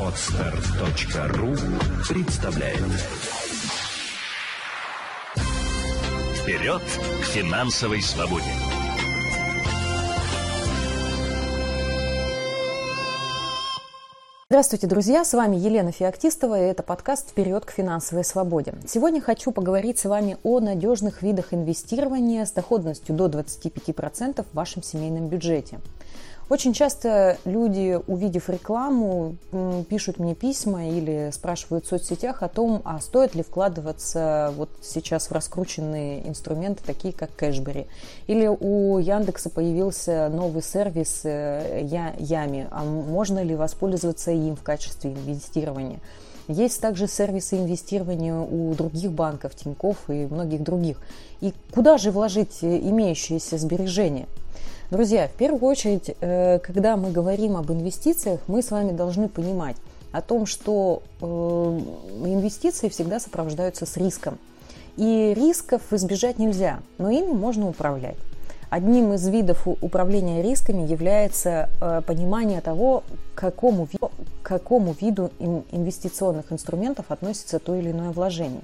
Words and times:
Отстар.ру 0.00 1.54
представляет 2.08 2.78
Вперед 6.34 6.80
к 6.80 7.24
финансовой 7.26 8.00
свободе! 8.00 8.46
Здравствуйте, 14.48 14.86
друзья! 14.86 15.26
С 15.26 15.34
вами 15.34 15.56
Елена 15.56 15.92
Феоктистова, 15.92 16.58
и 16.58 16.64
это 16.70 16.82
подкаст 16.82 17.28
«Вперед 17.28 17.66
к 17.66 17.70
финансовой 17.70 18.24
свободе». 18.24 18.76
Сегодня 18.86 19.20
хочу 19.20 19.52
поговорить 19.52 19.98
с 19.98 20.06
вами 20.06 20.38
о 20.42 20.60
надежных 20.60 21.20
видах 21.20 21.52
инвестирования 21.52 22.46
с 22.46 22.52
доходностью 22.52 23.14
до 23.14 23.26
25% 23.26 24.46
в 24.50 24.54
вашем 24.54 24.82
семейном 24.82 25.28
бюджете. 25.28 25.80
Очень 26.48 26.72
часто 26.72 27.36
люди, 27.44 28.00
увидев 28.06 28.48
рекламу, 28.48 29.36
пишут 29.90 30.18
мне 30.18 30.34
письма 30.34 30.88
или 30.88 31.30
спрашивают 31.30 31.84
в 31.84 31.88
соцсетях 31.88 32.42
о 32.42 32.48
том, 32.48 32.80
а 32.84 33.00
стоит 33.00 33.34
ли 33.34 33.42
вкладываться 33.42 34.54
вот 34.56 34.70
сейчас 34.80 35.28
в 35.28 35.32
раскрученные 35.32 36.26
инструменты, 36.26 36.82
такие 36.86 37.12
как 37.12 37.36
Кэшбери. 37.36 37.86
Или 38.28 38.46
у 38.46 38.96
Яндекса 38.96 39.50
появился 39.50 40.30
новый 40.30 40.62
сервис 40.62 41.20
э, 41.24 41.82
Ями, 42.18 42.66
а 42.70 42.82
можно 42.82 43.42
ли 43.42 43.54
воспользоваться 43.54 44.30
им 44.30 44.56
в 44.56 44.62
качестве 44.62 45.12
инвестирования. 45.12 46.00
Есть 46.48 46.80
также 46.80 47.08
сервисы 47.08 47.58
инвестирования 47.58 48.34
у 48.34 48.72
других 48.72 49.12
банков, 49.12 49.54
Тинькофф 49.54 50.08
и 50.08 50.24
многих 50.24 50.62
других. 50.62 50.96
И 51.42 51.52
куда 51.74 51.98
же 51.98 52.10
вложить 52.10 52.62
э, 52.62 52.78
имеющиеся 52.78 53.58
сбережения? 53.58 54.26
Друзья, 54.90 55.28
в 55.28 55.32
первую 55.32 55.60
очередь, 55.64 56.16
э, 56.18 56.60
когда 56.60 56.96
мы 56.96 57.10
говорим 57.10 57.58
об 57.58 57.70
инвестициях, 57.70 58.40
мы 58.46 58.62
с 58.62 58.70
вами 58.70 58.92
должны 58.92 59.28
понимать 59.28 59.76
о 60.12 60.22
том, 60.22 60.46
что 60.46 61.02
э, 61.20 61.24
инвестиции 61.26 62.88
всегда 62.88 63.20
сопровождаются 63.20 63.84
с 63.84 63.98
риском. 63.98 64.38
И 64.96 65.34
рисков 65.36 65.82
избежать 65.92 66.38
нельзя, 66.38 66.80
но 66.96 67.10
ими 67.10 67.32
можно 67.32 67.68
управлять. 67.68 68.16
Одним 68.70 69.12
из 69.12 69.28
видов 69.28 69.68
управления 69.68 70.40
рисками 70.42 70.90
является 70.90 71.68
э, 71.82 72.00
понимание 72.06 72.62
того, 72.62 73.04
к 73.34 73.40
какому, 73.40 73.88
к 73.88 74.46
какому 74.46 74.96
виду 74.98 75.30
инвестиционных 75.70 76.50
инструментов 76.50 77.04
относится 77.10 77.58
то 77.58 77.74
или 77.74 77.90
иное 77.90 78.10
вложение. 78.10 78.62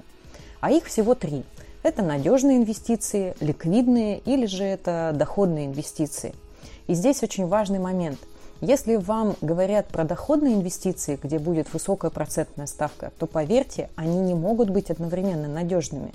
А 0.59 0.71
их 0.71 0.85
всего 0.85 1.13
три– 1.13 1.43
это 1.85 2.01
надежные 2.01 2.57
инвестиции, 2.57 3.35
ликвидные 3.39 4.17
или 4.25 4.47
же 4.47 4.63
это 4.63 5.11
доходные 5.13 5.67
инвестиции. 5.67 6.33
И 6.87 6.95
здесь 6.95 7.21
очень 7.21 7.45
важный 7.45 7.77
момент. 7.77 8.17
Если 8.59 8.95
вам 8.95 9.35
говорят 9.41 9.89
про 9.89 10.03
доходные 10.03 10.55
инвестиции, 10.55 11.19
где 11.21 11.37
будет 11.37 11.71
высокая 11.73 12.09
процентная 12.09 12.65
ставка, 12.65 13.11
то 13.19 13.27
поверьте, 13.27 13.91
они 13.95 14.17
не 14.17 14.33
могут 14.33 14.71
быть 14.71 14.89
одновременно 14.89 15.47
надежными. 15.47 16.11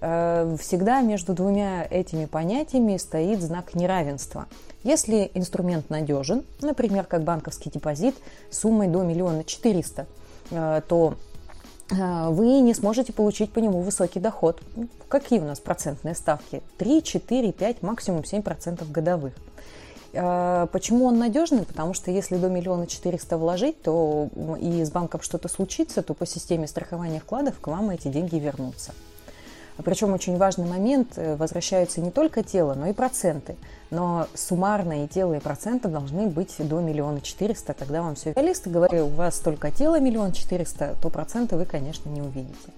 Э, 0.00 0.56
всегда 0.60 1.00
между 1.00 1.34
двумя 1.34 1.84
этими 1.90 2.26
понятиями 2.26 2.96
стоит 2.96 3.42
знак 3.42 3.74
неравенства. 3.74 4.46
Если 4.84 5.32
инструмент 5.34 5.90
надежен, 5.90 6.44
например, 6.60 7.02
как 7.02 7.24
банковский 7.24 7.70
депозит 7.70 8.14
суммой 8.50 8.86
до 8.86 9.02
миллиона 9.02 9.42
четыреста, 9.42 10.06
э, 10.52 10.80
то 10.86 11.14
вы 11.90 12.60
не 12.60 12.74
сможете 12.74 13.12
получить 13.12 13.50
по 13.50 13.60
нему 13.60 13.80
высокий 13.80 14.20
доход. 14.20 14.60
Какие 15.08 15.40
у 15.40 15.44
нас 15.44 15.58
процентные 15.58 16.14
ставки? 16.14 16.62
3, 16.76 17.02
4, 17.02 17.52
5, 17.52 17.82
максимум 17.82 18.20
7% 18.20 18.90
годовых. 18.90 19.32
Э, 20.12 20.66
почему 20.72 21.06
он 21.06 21.18
надежный? 21.18 21.64
Потому 21.64 21.94
что 21.94 22.10
если 22.10 22.36
до 22.36 22.48
миллиона 22.48 22.86
четыреста 22.86 23.36
вложить, 23.38 23.82
то 23.82 24.28
и 24.60 24.84
с 24.84 24.90
банком 24.90 25.20
что-то 25.20 25.48
случится, 25.48 26.02
то 26.02 26.14
по 26.14 26.26
системе 26.26 26.66
страхования 26.66 27.20
вкладов 27.20 27.60
к 27.60 27.66
вам 27.66 27.90
эти 27.90 28.08
деньги 28.08 28.36
вернутся. 28.36 28.92
Причем 29.84 30.12
очень 30.12 30.36
важный 30.36 30.66
момент, 30.66 31.12
э, 31.16 31.36
возвращаются 31.36 32.00
не 32.00 32.10
только 32.10 32.42
тело, 32.42 32.74
но 32.74 32.88
и 32.88 32.92
проценты. 32.92 33.56
Но 33.90 34.26
суммарно 34.34 35.04
и 35.04 35.08
тело, 35.08 35.34
и 35.34 35.40
проценты 35.40 35.88
должны 35.88 36.26
быть 36.26 36.54
до 36.58 36.80
миллиона 36.80 37.20
четыреста, 37.20 37.74
тогда 37.74 38.02
вам 38.02 38.16
все. 38.16 38.32
Специалисты 38.32 38.70
говорят, 38.70 39.02
у 39.02 39.08
вас 39.08 39.38
только 39.38 39.70
тело 39.70 40.00
миллион 40.00 40.32
четыреста, 40.32 40.96
то 41.00 41.10
проценты 41.10 41.56
вы, 41.56 41.64
конечно, 41.64 42.08
не 42.10 42.20
увидите. 42.20 42.70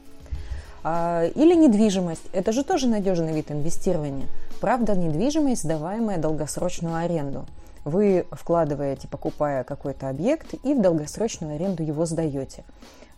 А, 0.83 1.25
или 1.25 1.55
недвижимость. 1.55 2.25
Это 2.33 2.53
же 2.53 2.65
тоже 2.65 2.87
надежный 2.87 3.33
вид 3.33 3.51
инвестирования. 3.51 4.27
Правда, 4.61 4.95
недвижимость, 4.95 5.63
сдаваемая 5.63 6.19
долгосрочную 6.19 6.97
аренду. 6.97 7.47
Вы 7.85 8.27
вкладываете, 8.31 9.09
покупая 9.09 9.65
какой-то 9.65 10.11
объект, 10.11 10.55
и 10.63 10.75
в 10.75 10.83
долгосрочную 10.83 11.55
аренду 11.57 11.83
его 11.83 12.05
сдаете. 12.05 12.65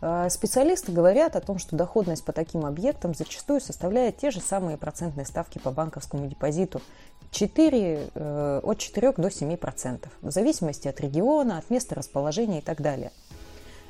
А, 0.04 0.28
специалисты 0.30 0.90
говорят 0.90 1.36
о 1.36 1.40
том, 1.40 1.58
что 1.58 1.76
доходность 1.76 2.24
по 2.24 2.32
таким 2.32 2.66
объектам 2.66 3.14
зачастую 3.14 3.60
составляет 3.60 4.16
те 4.16 4.32
же 4.32 4.40
самые 4.40 4.76
процентные 4.76 5.24
ставки 5.24 5.58
по 5.58 5.70
банковскому 5.70 6.26
депозиту 6.26 6.82
4, 7.30 8.10
э, 8.12 8.60
от 8.64 8.78
4 8.78 9.12
до 9.16 9.30
7 9.30 9.56
процентов, 9.56 10.10
в 10.20 10.32
зависимости 10.32 10.88
от 10.88 11.00
региона, 11.00 11.56
от 11.56 11.70
места 11.70 11.94
расположения 11.94 12.58
и 12.58 12.62
так 12.62 12.82
далее. 12.82 13.12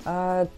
А 0.05 0.49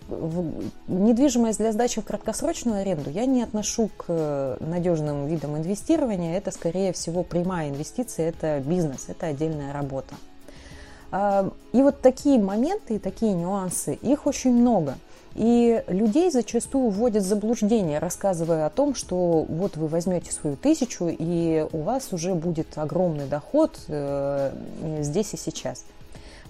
недвижимость 0.88 1.58
для 1.58 1.70
сдачи 1.70 2.00
в 2.00 2.04
краткосрочную 2.04 2.80
аренду 2.80 3.10
я 3.10 3.24
не 3.24 3.42
отношу 3.42 3.90
к 3.96 4.06
э, 4.08 4.56
надежным 4.58 5.28
видам 5.28 5.56
инвестирования. 5.56 6.36
Это, 6.36 6.50
скорее 6.50 6.92
всего, 6.92 7.22
прямая 7.22 7.68
инвестиция, 7.68 8.30
это 8.30 8.58
бизнес, 8.58 9.04
это 9.08 9.26
отдельная 9.26 9.72
работа. 9.72 10.16
А, 11.12 11.48
и 11.72 11.80
вот 11.80 12.00
такие 12.00 12.40
моменты 12.40 12.96
и 12.96 12.98
такие 12.98 13.34
нюансы, 13.34 13.94
их 13.94 14.26
очень 14.26 14.52
много– 14.52 14.98
и 15.34 15.82
людей 15.88 16.30
зачастую 16.30 16.90
вводят 16.90 17.24
в 17.24 17.26
заблуждение, 17.26 17.98
рассказывая 17.98 18.66
о 18.66 18.70
том, 18.70 18.94
что 18.94 19.44
вот 19.48 19.76
вы 19.76 19.88
возьмете 19.88 20.32
свою 20.32 20.56
тысячу, 20.56 21.08
и 21.08 21.66
у 21.72 21.78
вас 21.78 22.12
уже 22.12 22.34
будет 22.34 22.66
огромный 22.76 23.26
доход 23.26 23.78
э, 23.88 24.52
здесь 25.00 25.34
и 25.34 25.36
сейчас. 25.36 25.84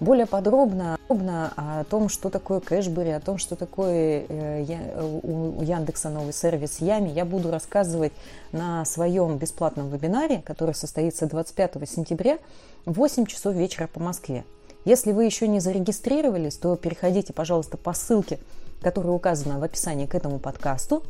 Более 0.00 0.27
подробно, 0.27 0.99
подробно 1.06 1.53
о 1.56 1.84
том, 1.84 2.09
что 2.09 2.28
такое 2.28 2.61
кэшбэри, 2.61 3.11
о 3.11 3.21
том, 3.21 3.39
что 3.39 3.56
такое 3.56 4.25
э, 4.28 5.21
у 5.22 5.62
Яндекса 5.62 6.11
новый 6.11 6.33
сервис 6.33 6.81
Ями, 6.81 7.11
я 7.11 7.25
буду 7.25 7.51
рассказывать 7.51 8.12
на 8.53 8.84
своем 8.84 9.39
бесплатном 9.39 9.89
вебинаре, 9.89 10.43
который 10.45 10.75
состоится 10.75 11.27
25 11.27 11.89
сентября 11.89 12.39
в 12.84 12.95
8 12.95 13.27
часов 13.27 13.55
вечера 13.55 13.87
по 13.87 14.01
Москве. 14.01 14.45
Если 14.84 15.12
вы 15.12 15.25
еще 15.25 15.49
не 15.49 15.61
зарегистрировались, 15.61 16.56
то 16.56 16.77
переходите, 16.77 17.33
пожалуйста, 17.33 17.78
по 17.78 17.95
ссылке 17.95 18.39
которая 18.84 19.15
указана 19.15 19.59
в 19.59 19.65
описании 19.65 20.06
к 20.06 20.15
этому 20.15 20.39
подкасту. 20.39 21.03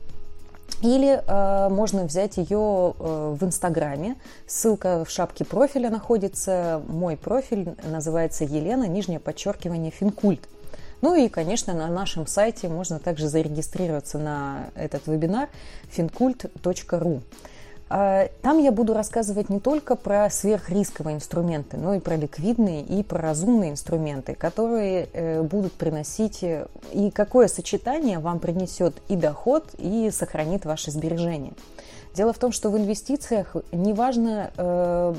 Или 0.81 1.23
э, 1.27 1.69
можно 1.69 2.05
взять 2.05 2.37
ее 2.37 2.95
э, 2.99 3.37
в 3.39 3.45
Инстаграме. 3.45 4.17
Ссылка 4.47 5.05
в 5.05 5.11
шапке 5.11 5.45
профиля 5.45 5.91
находится. 5.91 6.83
Мой 6.87 7.17
профиль 7.17 7.75
называется 7.85 8.45
Елена, 8.45 8.85
нижнее 8.85 9.19
подчеркивание, 9.19 9.91
Финкульт. 9.91 10.49
Ну 11.03 11.15
и, 11.15 11.29
конечно, 11.29 11.75
на 11.75 11.89
нашем 11.89 12.27
сайте 12.27 12.69
можно 12.69 12.99
также 12.99 13.29
зарегистрироваться 13.29 14.19
на 14.19 14.71
этот 14.75 15.07
вебинар 15.07 15.49
fincult.ru. 15.95 17.21
А, 17.89 18.29
там 18.43 18.59
я 18.59 18.73
буду 18.73 18.95
рассказывать 18.95 19.51
не 19.51 19.61
только 19.61 19.95
про 19.95 20.31
сверхрисковые 20.31 21.17
инструменты, 21.17 21.77
но 21.77 21.95
и 21.95 22.01
про 22.01 22.17
ликвидные 22.17 22.83
и 22.83 23.03
про 23.03 23.21
разумные 23.21 23.71
инструменты, 23.71 24.35
которые 24.35 25.09
э, 25.13 25.43
будут 25.43 25.75
приносить 25.75 26.43
э, 26.43 26.67
и 26.93 27.11
какое 27.11 27.47
сочетание 27.47 28.19
вам 28.19 28.39
принесет 28.39 28.95
и 29.09 29.17
доход, 29.17 29.67
и 29.77 30.11
сохранит 30.11 30.65
ваши 30.65 30.91
сбережения. 30.91 31.53
Дело 32.15 32.33
в 32.33 32.39
том, 32.39 32.53
что 32.53 32.71
в 32.71 32.79
инвестициях 32.79 33.57
неважно, 33.73 34.53
э, 34.57 35.15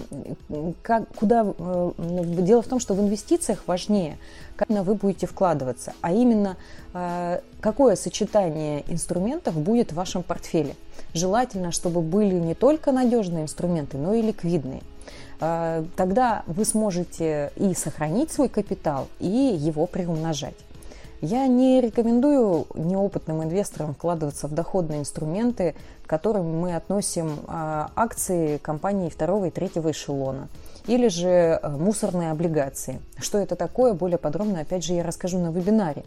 как, 0.81 1.09
куда... 1.16 1.45
Э, 1.57 1.91
дело 1.97 2.61
в 2.61 2.67
том, 2.67 2.79
что 2.79 2.94
в 2.94 3.01
инвестициях 3.01 3.63
важнее, 3.67 4.17
как 4.55 4.69
вы 4.69 4.96
будете 4.96 5.28
вкладываться, 5.28 5.93
а 5.99 6.14
именно 6.14 6.55
э, 6.93 7.41
какое 7.59 7.97
сочетание 7.97 8.85
инструментов 8.87 9.55
будет 9.55 9.91
в 9.91 9.96
вашем 9.96 10.23
портфеле. 10.23 10.75
Желательно, 11.14 11.73
чтобы 11.73 11.99
были 11.99 12.35
не 12.35 12.55
только 12.55 12.93
надежные 12.93 13.43
инструменты, 13.43 13.97
но 13.97 14.14
и 14.14 14.22
ликвидные. 14.22 14.81
Э, 15.41 15.84
тогда 15.97 16.43
вы 16.47 16.64
сможете 16.64 17.52
и 17.58 17.73
сохранить 17.73 18.31
свой 18.31 18.47
капитал, 18.47 19.09
и 19.19 19.28
его 19.28 19.85
приумножать. 19.85 20.55
Я 21.22 21.47
не 21.47 21.82
рекомендую 21.82 22.67
неопытным 22.76 23.44
инвесторам 23.44 23.94
вкладываться 23.94 24.47
в 24.47 24.53
доходные 24.53 25.00
инструменты, 25.00 25.76
к 26.06 26.09
которым 26.09 26.59
мы 26.59 26.76
относим 26.76 27.40
а, 27.47 27.91
акции 27.96 28.58
компаний 28.58 29.09
второго 29.09 29.46
и 29.46 29.52
третьего 29.52 29.91
эшелона. 29.91 30.50
или 30.88 31.08
же 31.08 31.59
э, 31.62 31.70
мусорные 31.70 32.32
облигации. 32.32 33.02
Что 33.17 33.40
это 33.40 33.56
такое, 33.56 33.94
более 33.94 34.17
подробно, 34.17 34.59
опять 34.59 34.84
же, 34.84 34.94
я 34.94 35.03
расскажу 35.03 35.40
на 35.40 35.50
вебинаре. 35.50 36.03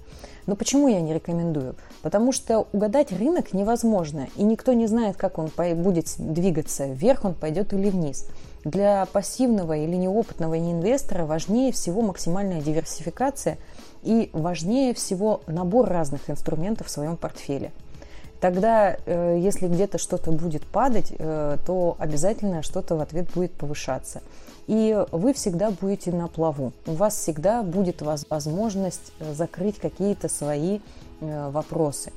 Но 0.46 0.54
почему 0.56 0.88
я 0.88 1.00
не 1.00 1.12
рекомендую? 1.12 1.74
Потому 2.02 2.30
что 2.32 2.68
угадать 2.72 3.10
рынок 3.12 3.52
невозможно, 3.52 4.28
и 4.36 4.44
никто 4.44 4.72
не 4.72 4.86
знает, 4.86 5.16
как 5.16 5.38
он 5.38 5.50
будет 5.74 6.14
двигаться, 6.18 6.86
вверх 6.86 7.24
он 7.24 7.34
пойдет 7.34 7.72
или 7.72 7.90
вниз. 7.90 8.28
Для 8.64 9.06
пассивного 9.06 9.76
или 9.76 9.96
неопытного 9.96 10.58
инвестора 10.58 11.24
важнее 11.24 11.72
всего 11.72 12.02
максимальная 12.02 12.60
диверсификация 12.60 13.58
и 14.02 14.30
важнее 14.32 14.94
всего 14.94 15.42
набор 15.46 15.88
разных 15.88 16.30
инструментов 16.30 16.86
в 16.86 16.90
своем 16.90 17.16
портфеле. 17.16 17.72
Тогда, 18.40 18.96
э, 19.04 19.38
если 19.40 19.66
где-то 19.66 19.98
что-то 19.98 20.30
будет 20.30 20.64
падать, 20.64 21.12
э, 21.18 21.56
то 21.66 21.96
обязательно 21.98 22.62
что-то 22.62 22.94
в 22.94 23.00
ответ 23.00 23.26
будет 23.34 23.52
повышаться. 23.52 24.22
И 24.68 25.04
вы 25.10 25.32
всегда 25.32 25.70
будете 25.70 26.12
на 26.12 26.28
плаву. 26.28 26.72
У 26.86 26.92
вас 26.92 27.16
всегда 27.16 27.62
будет 27.62 28.02
возможность 28.02 29.12
э, 29.18 29.34
закрыть 29.34 29.78
какие-то 29.78 30.28
свои 30.28 30.80
вопросы. 31.20 32.12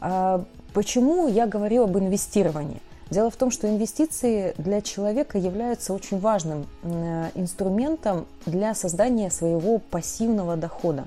А 0.00 0.42
почему 0.72 1.28
я 1.28 1.46
говорю 1.46 1.84
об 1.84 1.98
инвестировании? 1.98 2.80
Дело 3.10 3.30
в 3.30 3.36
том, 3.36 3.50
что 3.50 3.68
инвестиции 3.68 4.54
для 4.56 4.80
человека 4.80 5.36
являются 5.36 5.92
очень 5.92 6.18
важным 6.18 6.66
инструментом 7.34 8.26
для 8.46 8.74
создания 8.74 9.30
своего 9.30 9.80
пассивного 9.80 10.56
дохода. 10.56 11.04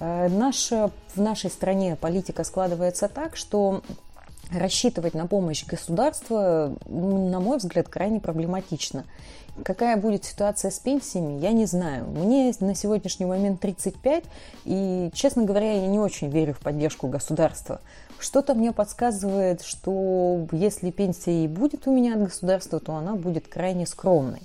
Э, 0.00 0.28
наша, 0.28 0.90
в 1.14 1.20
нашей 1.20 1.50
стране 1.50 1.96
политика 1.96 2.44
складывается 2.44 3.08
так, 3.08 3.36
что 3.36 3.82
рассчитывать 4.50 5.14
на 5.14 5.26
помощь 5.26 5.64
государства, 5.66 6.74
на 6.88 7.40
мой 7.40 7.58
взгляд, 7.58 7.88
крайне 7.88 8.20
проблематично. 8.20 9.04
Какая 9.64 9.96
будет 9.96 10.24
ситуация 10.24 10.70
с 10.70 10.78
пенсиями, 10.78 11.40
я 11.40 11.50
не 11.50 11.66
знаю. 11.66 12.06
Мне 12.06 12.54
на 12.60 12.74
сегодняшний 12.74 13.26
момент 13.26 13.60
35, 13.60 14.24
и, 14.64 15.10
честно 15.12 15.44
говоря, 15.44 15.72
я 15.72 15.86
не 15.86 15.98
очень 15.98 16.30
верю 16.30 16.54
в 16.54 16.60
поддержку 16.60 17.08
государства. 17.08 17.80
Что-то 18.20 18.54
мне 18.54 18.72
подсказывает, 18.72 19.62
что 19.62 20.46
если 20.52 20.90
пенсия 20.90 21.44
и 21.44 21.48
будет 21.48 21.86
у 21.86 21.92
меня 21.92 22.14
от 22.14 22.22
государства, 22.22 22.78
то 22.80 22.94
она 22.94 23.16
будет 23.16 23.48
крайне 23.48 23.86
скромной. 23.86 24.42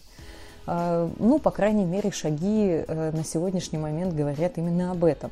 А, 0.65 1.09
ну, 1.19 1.39
по 1.39 1.51
крайней 1.51 1.85
мере, 1.85 2.11
шаги 2.11 2.83
э, 2.87 3.11
на 3.11 3.23
сегодняшний 3.23 3.77
момент 3.77 4.13
говорят 4.13 4.57
именно 4.57 4.91
об 4.91 5.05
этом. 5.05 5.31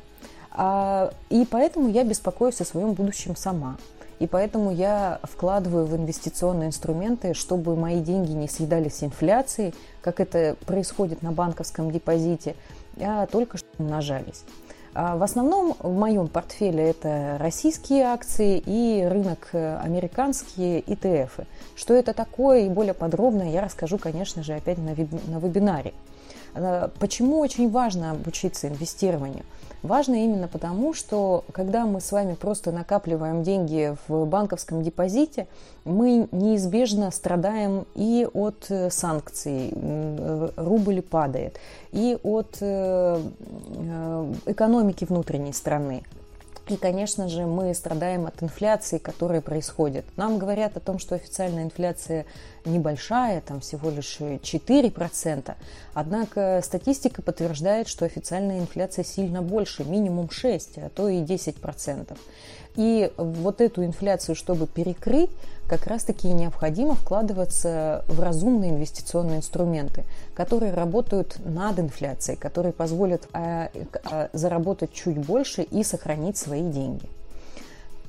А, 0.54 1.12
и 1.30 1.46
поэтому 1.50 1.88
я 1.88 2.04
беспокоюсь 2.04 2.60
о 2.60 2.64
своем 2.64 2.92
будущем 2.92 3.36
сама. 3.36 3.76
И 4.18 4.26
поэтому 4.26 4.70
я 4.70 5.18
вкладываю 5.24 5.86
в 5.86 5.96
инвестиционные 5.96 6.68
инструменты, 6.68 7.34
чтобы 7.34 7.74
мои 7.74 8.00
деньги 8.00 8.30
не 8.30 8.46
съедались 8.46 9.02
инфляцией, 9.02 9.74
как 10.00 10.20
это 10.20 10.56
происходит 10.64 11.22
на 11.22 11.32
банковском 11.32 11.90
депозите, 11.90 12.54
а 13.00 13.26
только 13.26 13.58
что 13.58 13.66
умножались. 13.78 14.44
А 14.94 15.16
в 15.16 15.22
основном 15.22 15.74
в 15.78 15.92
моем 15.92 16.28
портфеле 16.28 16.90
это 16.90 17.36
российские 17.40 18.04
акции 18.04 18.62
и 18.64 19.02
рынок 19.02 19.48
э, 19.52 19.78
американские 19.78 20.82
ETF. 20.82 21.46
Что 21.74 21.94
это 21.94 22.12
такое 22.12 22.66
и 22.66 22.68
более 22.68 22.92
подробно 22.92 23.50
я 23.50 23.62
расскажу, 23.62 23.96
конечно 23.96 24.42
же, 24.42 24.52
опять 24.52 24.76
на 24.76 24.90
вебинаре. 24.92 25.94
Э, 26.54 26.88
почему 26.98 27.38
очень 27.38 27.70
важно 27.70 28.10
обучиться 28.12 28.68
инвестированию? 28.68 29.44
Важно 29.82 30.14
именно 30.14 30.46
потому, 30.46 30.94
что 30.94 31.44
когда 31.52 31.86
мы 31.86 32.00
с 32.00 32.12
вами 32.12 32.34
просто 32.34 32.70
накапливаем 32.70 33.42
деньги 33.42 33.96
в 34.06 34.26
банковском 34.26 34.82
депозите, 34.82 35.48
мы 35.84 36.28
неизбежно 36.30 37.10
страдаем 37.10 37.84
и 37.96 38.28
от 38.32 38.66
э, 38.68 38.90
санкций, 38.90 39.72
э, 39.72 40.50
рубль 40.56 41.02
падает, 41.02 41.58
и 41.90 42.16
от 42.22 42.56
экономики 44.46 45.04
внутренней 45.04 45.52
страны. 45.52 46.02
И, 46.72 46.76
конечно 46.78 47.28
же, 47.28 47.44
мы 47.44 47.74
страдаем 47.74 48.24
от 48.24 48.42
инфляции, 48.42 48.96
которая 48.96 49.42
происходит. 49.42 50.06
Нам 50.16 50.38
говорят 50.38 50.74
о 50.74 50.80
том, 50.80 50.98
что 50.98 51.14
официальная 51.14 51.64
инфляция 51.64 52.24
небольшая, 52.64 53.42
там 53.42 53.60
всего 53.60 53.90
лишь 53.90 54.18
4%. 54.18 55.54
Однако 55.92 56.62
статистика 56.64 57.20
подтверждает, 57.20 57.88
что 57.88 58.06
официальная 58.06 58.58
инфляция 58.58 59.04
сильно 59.04 59.42
больше, 59.42 59.84
минимум 59.84 60.30
6, 60.30 60.78
а 60.78 60.88
то 60.88 61.10
и 61.10 61.20
10%. 61.20 62.16
И 62.76 63.12
вот 63.16 63.60
эту 63.60 63.84
инфляцию, 63.84 64.34
чтобы 64.34 64.66
перекрыть, 64.66 65.30
как 65.68 65.86
раз-таки 65.86 66.28
необходимо 66.28 66.94
вкладываться 66.94 68.04
в 68.08 68.20
разумные 68.20 68.72
инвестиционные 68.72 69.38
инструменты, 69.38 70.04
которые 70.34 70.74
работают 70.74 71.36
над 71.44 71.78
инфляцией, 71.78 72.36
которые 72.36 72.72
позволят 72.72 73.28
а, 73.32 73.70
а, 74.04 74.28
заработать 74.32 74.92
чуть 74.92 75.18
больше 75.18 75.62
и 75.62 75.82
сохранить 75.82 76.36
свои 76.36 76.62
деньги. 76.62 77.08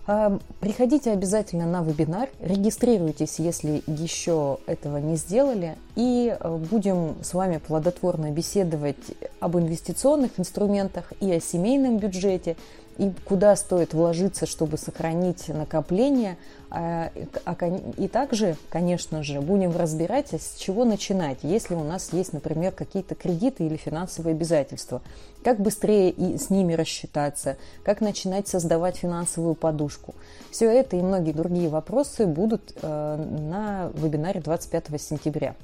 А, 0.05 0.37
приходите 0.59 1.11
обязательно 1.11 1.65
на 1.65 1.81
вебинар, 1.81 2.27
регистрируйтесь, 2.41 3.39
если 3.39 3.81
еще 3.87 4.57
этого 4.65 4.97
не 4.97 5.15
сделали, 5.15 5.77
и 5.95 6.35
будем 6.69 7.15
с 7.23 7.33
вами 7.33 7.59
плодотворно 7.65 8.31
беседовать 8.31 8.97
об 9.39 9.57
инвестиционных 9.57 10.37
инструментах 10.37 11.13
и 11.21 11.31
о 11.31 11.39
семейном 11.39 11.99
бюджете, 11.99 12.57
и 12.97 13.11
куда 13.25 13.55
стоит 13.55 13.93
вложиться, 13.93 14.45
чтобы 14.45 14.77
сохранить 14.77 15.47
накопление. 15.47 16.37
А, 16.69 17.11
а 17.45 17.55
и 17.97 18.07
также, 18.07 18.55
конечно 18.69 19.21
же, 19.21 19.41
будем 19.41 19.75
разбирать, 19.77 20.33
с 20.33 20.55
чего 20.57 20.85
начинать, 20.85 21.39
если 21.43 21.75
у 21.75 21.83
нас 21.83 22.11
есть, 22.13 22.33
например, 22.33 22.71
какие-то 22.71 23.15
кредиты 23.15 23.65
или 23.65 23.75
финансовые 23.75 24.33
обязательства. 24.33 25.01
Как 25.43 25.59
быстрее 25.59 26.09
и 26.09 26.37
с 26.37 26.49
ними 26.49 26.73
рассчитаться, 26.73 27.57
как 27.83 28.01
начинать 28.01 28.47
создавать 28.47 28.97
финансовую 28.97 29.55
подушку. 29.55 30.15
Все 30.51 30.65
это 30.65 30.95
и 30.95 31.01
многие 31.01 31.33
другие 31.33 31.69
вопросы 31.69 32.25
будут 32.25 32.73
э, 32.81 33.15
на 33.51 33.91
вебинаре 33.93 34.39
25 34.41 35.01
сентября. 35.01 35.55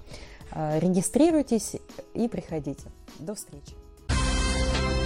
Э, 0.52 0.80
регистрируйтесь 0.80 1.78
и 2.14 2.28
приходите. 2.28 2.84
До 3.20 3.36
встречи. 3.36 3.89